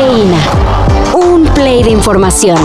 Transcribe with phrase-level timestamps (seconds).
[0.00, 0.38] Cafeína.
[1.12, 2.56] Un play de información.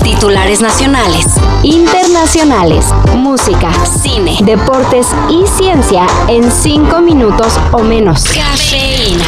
[0.00, 1.26] Titulares nacionales,
[1.64, 2.86] internacionales,
[3.16, 8.22] música, cine, deportes y ciencia en cinco minutos o menos.
[8.22, 9.24] Cafeína.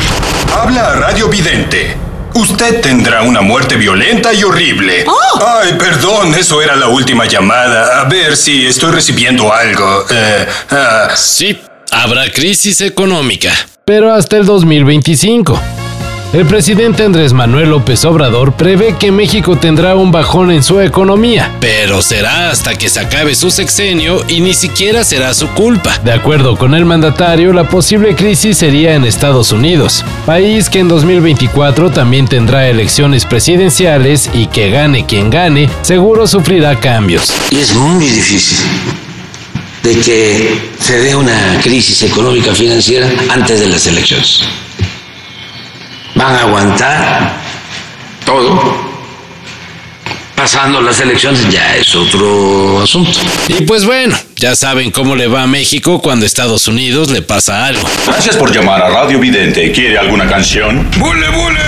[0.62, 1.96] Habla Radio Vidente.
[2.34, 5.04] Usted tendrá una muerte violenta y horrible.
[5.44, 8.00] Ay, perdón, eso era la última llamada.
[8.00, 10.04] A ver si estoy recibiendo algo.
[10.08, 11.58] Eh, ah, Sí,
[11.90, 13.52] habrá crisis económica,
[13.84, 15.79] pero hasta el 2025.
[16.32, 21.50] El presidente Andrés Manuel López Obrador prevé que México tendrá un bajón en su economía,
[21.58, 25.98] pero será hasta que se acabe su sexenio y ni siquiera será su culpa.
[26.04, 30.86] De acuerdo con el mandatario, la posible crisis sería en Estados Unidos, país que en
[30.86, 37.32] 2024 también tendrá elecciones presidenciales y que gane quien gane, seguro sufrirá cambios.
[37.50, 38.56] Y es muy difícil
[39.82, 44.44] de que se dé una crisis económica financiera antes de las elecciones.
[46.20, 47.32] Van a aguantar
[48.26, 48.60] todo.
[50.36, 53.18] Pasando las elecciones ya es otro asunto.
[53.48, 57.64] Y pues bueno, ya saben cómo le va a México cuando Estados Unidos le pasa
[57.64, 57.88] algo.
[58.06, 59.72] Gracias por llamar a Radio Vidente.
[59.72, 60.86] ¿Quiere alguna canción?
[60.98, 61.60] ¡Bule, bule!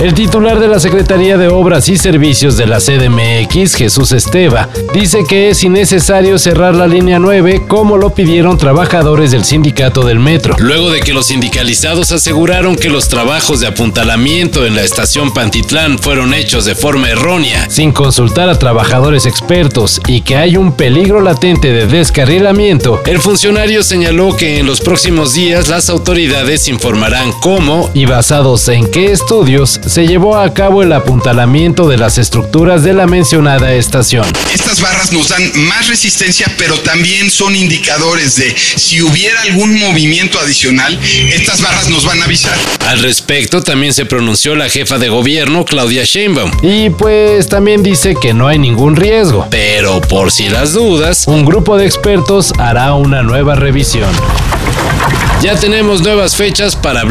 [0.00, 5.24] El titular de la Secretaría de Obras y Servicios de la CDMX, Jesús Esteva, dice
[5.26, 10.56] que es innecesario cerrar la línea 9 como lo pidieron trabajadores del sindicato del metro.
[10.58, 15.98] Luego de que los sindicalizados aseguraron que los trabajos de apuntalamiento en la estación Pantitlán
[16.00, 21.20] fueron hechos de forma errónea, sin consultar a trabajadores expertos y que hay un peligro
[21.20, 27.90] latente de descarrilamiento, el funcionario señaló que en los próximos días las autoridades informarán cómo
[27.94, 32.92] y basados en qué estudios se llevó a cabo el apuntalamiento de las estructuras de
[32.92, 34.24] la mencionada estación.
[34.52, 40.38] Estas barras nos dan más resistencia, pero también son indicadores de si hubiera algún movimiento
[40.38, 40.98] adicional,
[41.32, 42.56] estas barras nos van a avisar.
[42.86, 48.14] Al respecto también se pronunció la jefa de gobierno Claudia Sheinbaum y pues también dice
[48.20, 52.94] que no hay ningún riesgo, pero por si las dudas, un grupo de expertos hará
[52.94, 54.10] una nueva revisión.
[55.42, 57.04] Ya tenemos nuevas fechas para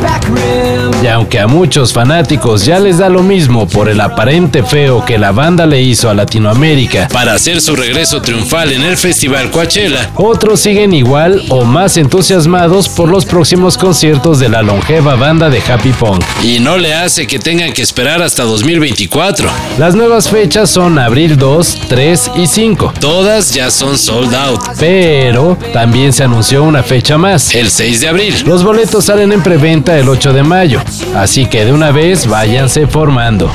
[0.00, 0.59] back room.
[1.02, 5.18] Y aunque a muchos fanáticos ya les da lo mismo por el aparente feo que
[5.18, 10.10] la banda le hizo a Latinoamérica para hacer su regreso triunfal en el Festival Coachella,
[10.14, 15.62] otros siguen igual o más entusiasmados por los próximos conciertos de la longeva banda de
[15.62, 16.22] Happy Punk.
[16.42, 19.48] Y no le hace que tengan que esperar hasta 2024.
[19.78, 22.94] Las nuevas fechas son abril 2, 3 y 5.
[23.00, 24.60] Todas ya son sold out.
[24.78, 28.34] Pero también se anunció una fecha más, el 6 de abril.
[28.44, 30.82] Los boletos salen en preventa el 8 de mayo,
[31.14, 33.50] así que de una vez váyanse formando.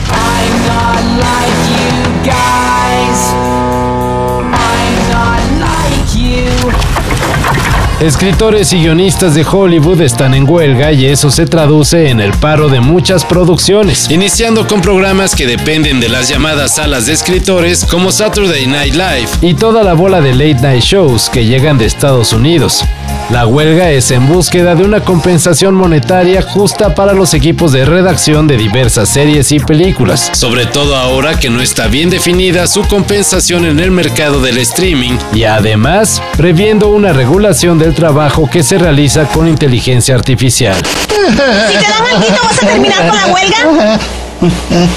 [8.02, 12.68] Escritores y guionistas de Hollywood están en huelga y eso se traduce en el paro
[12.68, 18.12] de muchas producciones, iniciando con programas que dependen de las llamadas salas de escritores como
[18.12, 22.34] Saturday Night Live y toda la bola de late night shows que llegan de Estados
[22.34, 22.84] Unidos.
[23.32, 28.46] La huelga es en búsqueda de una compensación monetaria justa para los equipos de redacción
[28.46, 33.66] de diversas series y películas, sobre todo ahora que no está bien definida su compensación
[33.66, 39.26] en el mercado del streaming y además previendo una regulación del trabajo que se realiza
[39.26, 40.76] con inteligencia artificial.
[41.16, 44.00] Si te dan altito, ¿vas a terminar con la huelga?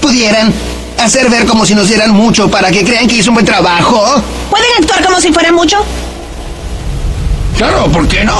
[0.00, 0.52] Pudieran
[0.98, 4.22] hacer ver como si nos dieran mucho para que crean que hizo un buen trabajo.
[4.48, 5.84] ¿Pueden actuar como si fuera mucho?
[7.66, 8.36] Claro, ¿por qué no?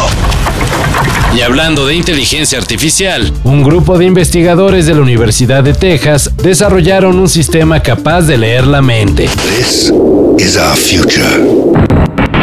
[1.35, 7.19] Y hablando de inteligencia artificial, un grupo de investigadores de la Universidad de Texas desarrollaron
[7.19, 9.31] un sistema capaz de leer la mente.
[9.57, 9.95] This
[10.39, 11.39] is our future.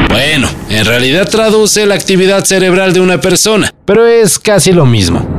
[0.10, 5.31] Bueno, en realidad traduce la actividad cerebral de una persona, pero es casi lo mismo.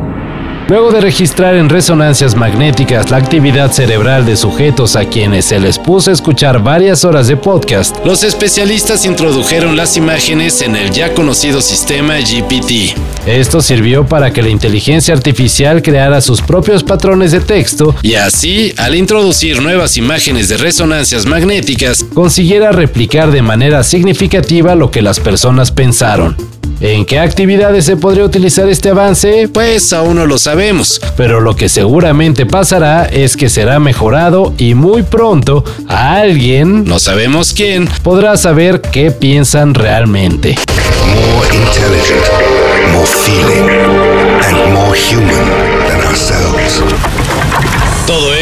[0.73, 5.79] Luego de registrar en resonancias magnéticas la actividad cerebral de sujetos a quienes se les
[5.79, 11.13] puso a escuchar varias horas de podcast, los especialistas introdujeron las imágenes en el ya
[11.13, 13.12] conocido sistema GPT.
[13.27, 18.75] Esto sirvió para que la inteligencia artificial creara sus propios patrones de texto y así,
[18.77, 25.21] al introducir nuevas imágenes de resonancias magnéticas, consiguiera replicar de manera significativa lo que las
[25.21, 26.37] personas pensaron.
[26.81, 29.49] ¿En qué actividades se podría utilizar este avance?
[29.53, 34.75] Pues aún no lo sabemos, pero lo que seguramente pasará es que será mejorado y
[34.75, 40.57] muy pronto alguien, no sabemos quién, podrá saber qué piensan realmente.